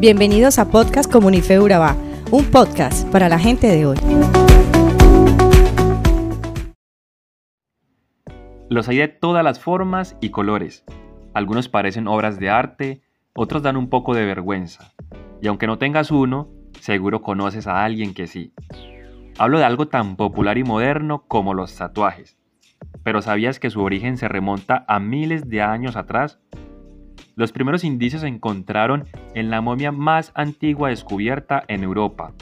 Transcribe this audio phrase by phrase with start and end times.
[0.00, 1.94] Bienvenidos a Podcast Comunife Urabá,
[2.30, 3.98] un podcast para la gente de hoy.
[8.70, 10.86] Los hay de todas las formas y colores.
[11.34, 13.02] Algunos parecen obras de arte,
[13.34, 14.94] otros dan un poco de vergüenza.
[15.42, 16.48] Y aunque no tengas uno,
[16.80, 18.54] seguro conoces a alguien que sí.
[19.36, 22.38] Hablo de algo tan popular y moderno como los tatuajes.
[23.02, 26.40] Pero ¿sabías que su origen se remonta a miles de años atrás?
[27.36, 32.32] Los primeros indicios se encontraron en la momia más antigua descubierta en Europa,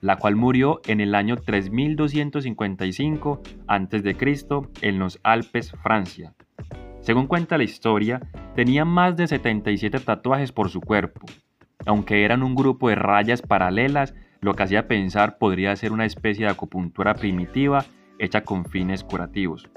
[0.00, 4.16] la cual murió en el año 3255 a.C.
[4.82, 6.34] en los Alpes, Francia.
[7.00, 8.20] Según cuenta la historia,
[8.54, 11.26] tenía más de 77 tatuajes por su cuerpo,
[11.86, 16.46] aunque eran un grupo de rayas paralelas, lo que hacía pensar podría ser una especie
[16.46, 17.84] de acupuntura primitiva
[18.18, 19.68] hecha con fines curativos.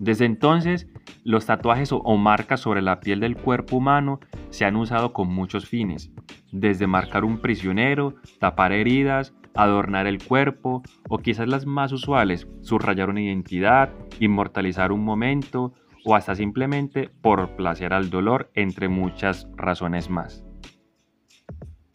[0.00, 0.88] Desde entonces,
[1.24, 4.18] los tatuajes o, marcas sobre la piel del cuerpo humano
[4.48, 6.10] se han usado con muchos fines,
[6.52, 13.10] desde marcar un prisionero, tapar heridas, adornar el cuerpo o quizás las más usuales, subrayar
[13.10, 15.74] una identidad, inmortalizar un momento
[16.06, 20.42] o hasta simplemente por placer al dolor, entre muchas razones más.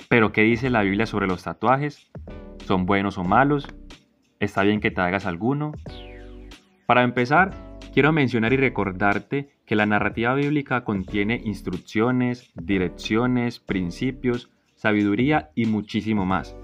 [0.09, 2.11] Pero ¿qué dice la Biblia sobre los tatuajes?
[2.65, 3.67] ¿Son buenos o malos?
[4.39, 5.71] ¿Está bien que te hagas alguno?
[6.85, 7.49] Para empezar,
[7.95, 16.25] Quiero mencionar y recordarte que la narrativa bíblica contiene instrucciones, direcciones, principios, sabiduría y muchísimo
[16.25, 16.57] más.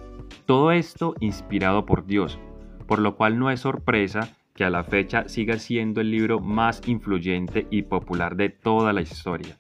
[0.46, 2.38] Todo esto inspirado por Dios,
[2.86, 6.82] por lo cual no es sorpresa que a la fecha siga siendo el libro más
[6.86, 9.58] influyente y popular de toda la historia.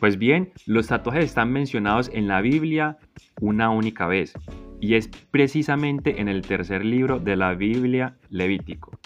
[0.00, 2.96] Pues bien, los tatuajes están mencionados en la Biblia
[3.42, 4.32] una única vez,
[4.80, 8.98] y es precisamente en el tercer libro de la Biblia Levítico.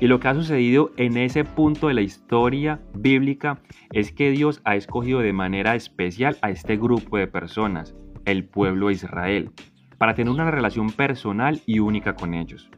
[0.00, 3.60] Y lo que ha sucedido en ese punto de la historia bíblica
[3.92, 8.88] es que Dios ha escogido de manera especial a este grupo de personas, el pueblo
[8.88, 9.50] de Israel,
[9.98, 12.70] para tener una relación personal y única con ellos.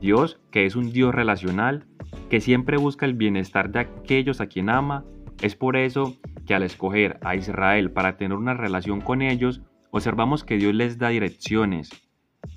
[0.00, 1.84] Dios, que es un Dios relacional,
[2.28, 5.04] que siempre busca el bienestar de aquellos a quien ama,
[5.42, 6.16] es por eso
[6.46, 10.98] que al escoger a Israel para tener una relación con ellos, observamos que Dios les
[10.98, 11.90] da direcciones,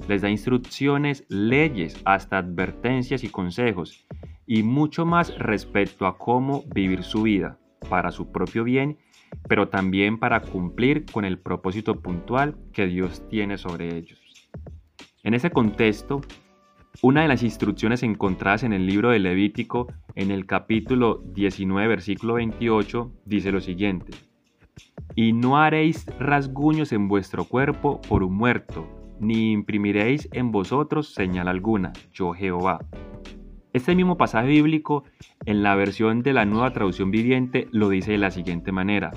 [0.08, 4.06] les da instrucciones, leyes, hasta advertencias y consejos,
[4.46, 8.98] y mucho más respecto a cómo vivir su vida para su propio bien,
[9.48, 14.20] pero también para cumplir con el propósito puntual que Dios tiene sobre ellos.
[15.24, 16.22] En ese contexto,
[17.02, 22.34] una de las instrucciones encontradas en el libro de Levítico, en el capítulo 19, versículo
[22.36, 24.12] 28, dice lo siguiente,
[25.16, 31.48] Y no haréis rasguños en vuestro cuerpo por un muerto, ni imprimiréis en vosotros señal
[31.48, 32.80] alguna, yo Jehová.
[33.72, 35.04] Este mismo pasaje bíblico,
[35.46, 39.12] en la versión de la nueva traducción viviente, lo dice de la siguiente manera.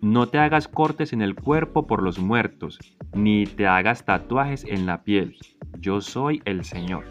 [0.00, 2.78] No te hagas cortes en el cuerpo por los muertos,
[3.14, 5.36] ni te hagas tatuajes en la piel.
[5.78, 7.04] Yo soy el Señor.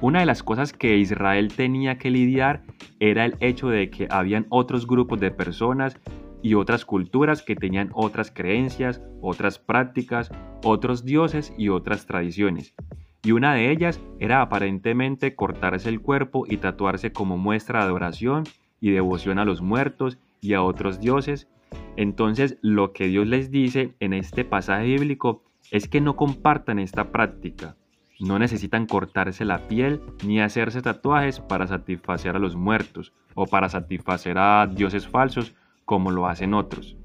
[0.00, 2.62] Una de las cosas que Israel tenía que lidiar
[3.00, 5.98] era el hecho de que habían otros grupos de personas
[6.42, 10.30] y otras culturas que tenían otras creencias, otras prácticas,
[10.62, 12.74] otros dioses y otras tradiciones.
[13.22, 18.44] Y una de ellas era aparentemente cortarse el cuerpo y tatuarse como muestra de adoración
[18.80, 21.48] y devoción a los muertos y a otros dioses.
[21.96, 27.10] Entonces lo que Dios les dice en este pasaje bíblico es que no compartan esta
[27.10, 27.76] práctica.
[28.20, 33.68] No necesitan cortarse la piel ni hacerse tatuajes para satisfacer a los muertos o para
[33.68, 35.54] satisfacer a dioses falsos
[35.88, 36.98] como lo hacen otros.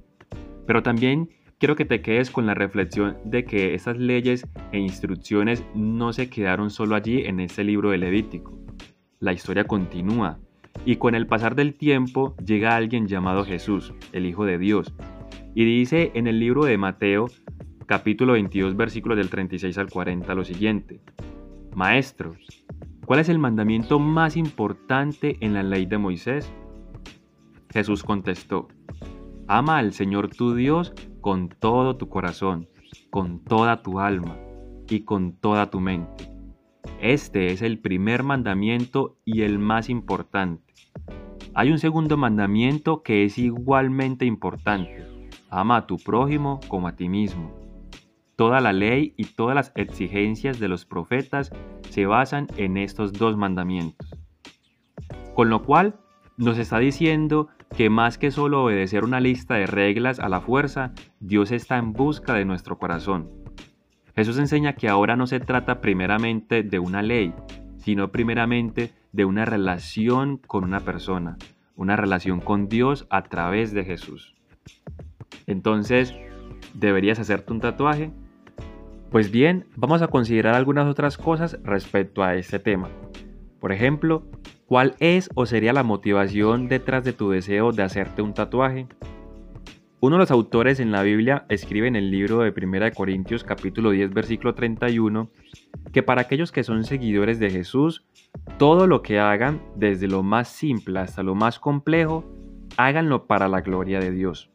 [0.67, 5.63] Pero también quiero que te quedes con la reflexión de que estas leyes e instrucciones
[5.73, 8.59] no se quedaron solo allí en este libro de Levítico.
[9.21, 10.37] La historia continúa
[10.85, 14.93] y con el pasar del tiempo llega alguien llamado Jesús, el Hijo de Dios,
[15.55, 17.27] y dice en el libro de Mateo,
[17.85, 20.99] capítulo 22, versículos del 36 al 40 lo siguiente.
[21.73, 22.35] Maestro,
[23.05, 26.51] ¿cuál es el mandamiento más importante en la ley de Moisés?
[27.73, 28.67] Jesús contestó,
[29.47, 32.69] Ama al Señor tu Dios con todo tu corazón,
[33.09, 34.37] con toda tu alma
[34.87, 36.29] y con toda tu mente.
[37.01, 40.73] Este es el primer mandamiento y el más importante.
[41.55, 45.05] Hay un segundo mandamiento que es igualmente importante.
[45.49, 47.53] Ama a tu prójimo como a ti mismo.
[48.35, 51.51] Toda la ley y todas las exigencias de los profetas
[51.89, 54.09] se basan en estos dos mandamientos.
[55.35, 55.99] Con lo cual,
[56.37, 60.93] nos está diciendo que más que solo obedecer una lista de reglas a la fuerza,
[61.19, 63.29] Dios está en busca de nuestro corazón.
[64.15, 67.33] Jesús enseña que ahora no se trata primeramente de una ley,
[67.77, 71.37] sino primeramente de una relación con una persona,
[71.75, 74.35] una relación con Dios a través de Jesús.
[75.47, 76.13] Entonces,
[76.75, 78.11] ¿deberías hacerte un tatuaje?
[79.09, 82.89] Pues bien, vamos a considerar algunas otras cosas respecto a este tema.
[83.63, 84.23] Por ejemplo,
[84.65, 88.87] ¿cuál es o sería la motivación detrás de tu deseo de hacerte un tatuaje?
[90.01, 93.91] Uno de los autores en la Biblia escribe en el libro de 1 Corintios capítulo
[93.91, 95.29] 10 versículo 31
[95.93, 98.05] que para aquellos que son seguidores de Jesús,
[98.57, 102.25] todo lo que hagan, desde lo más simple hasta lo más complejo,
[102.75, 104.51] háganlo para la gloria de Dios.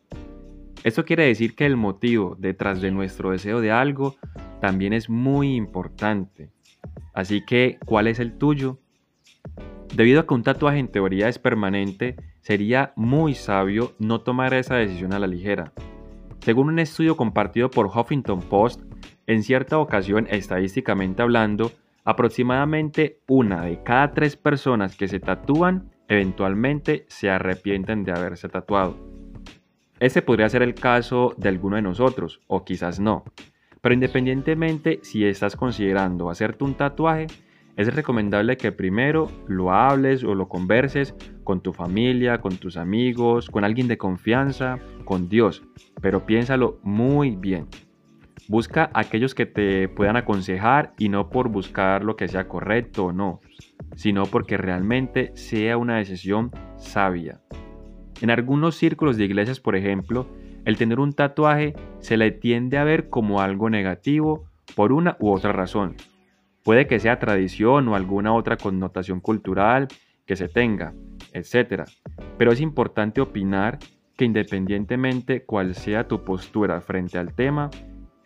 [0.85, 4.17] Esto quiere decir que el motivo detrás de nuestro deseo de algo
[4.61, 6.51] también es muy importante.
[7.15, 8.81] Así que, ¿cuál es el tuyo?
[9.95, 14.77] Debido a que un tatuaje en teoría es permanente, sería muy sabio no tomar esa
[14.77, 15.73] decisión a la ligera.
[16.41, 18.83] Según un estudio compartido por Huffington Post,
[19.27, 21.73] en cierta ocasión, estadísticamente hablando,
[22.05, 28.97] aproximadamente una de cada tres personas que se tatúan eventualmente se arrepienten de haberse tatuado.
[30.01, 33.25] Ese podría ser el caso de alguno de nosotros, o quizás no.
[33.81, 37.27] Pero independientemente si estás considerando hacerte un tatuaje,
[37.79, 41.15] es recomendable que primero lo hables o lo converses
[41.45, 45.63] con tu familia, con tus amigos, con alguien de confianza, con Dios,
[46.03, 47.69] pero piénsalo muy bien.
[48.49, 53.13] Busca aquellos que te puedan aconsejar y no por buscar lo que sea correcto o
[53.13, 53.39] no,
[53.95, 57.41] sino porque realmente sea una decisión sabia.
[58.21, 60.27] En algunos círculos de iglesias, por ejemplo,
[60.65, 65.31] el tener un tatuaje se le tiende a ver como algo negativo por una u
[65.31, 65.95] otra razón.
[66.69, 69.89] Puede que sea tradición o alguna otra connotación cultural
[70.27, 70.93] que se tenga,
[71.33, 71.85] etc.
[72.37, 73.79] Pero es importante opinar
[74.19, 77.71] que independientemente cuál sea tu postura frente al tema,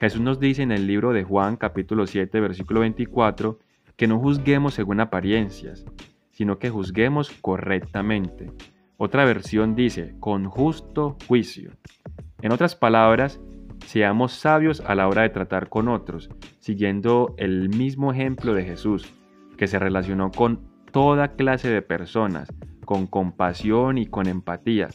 [0.00, 3.60] Jesús nos dice en el libro de Juan capítulo 7 versículo 24
[3.94, 5.84] que no juzguemos según apariencias,
[6.32, 8.50] sino que juzguemos correctamente.
[8.96, 11.70] Otra versión dice, con justo juicio.
[12.40, 13.40] En otras palabras,
[13.86, 19.12] seamos sabios a la hora de tratar con otros, siguiendo el mismo ejemplo de Jesús,
[19.56, 22.48] que se relacionó con toda clase de personas,
[22.84, 24.88] con compasión y con empatía,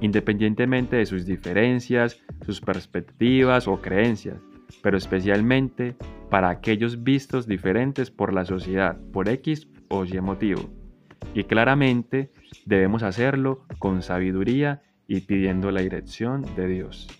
[0.00, 4.38] independientemente de sus diferencias, sus perspectivas o creencias,
[4.82, 5.96] pero especialmente
[6.30, 10.70] para aquellos vistos diferentes por la sociedad, por X o Y motivo.
[11.34, 12.30] Y claramente
[12.64, 17.19] debemos hacerlo con sabiduría y pidiendo la dirección de Dios.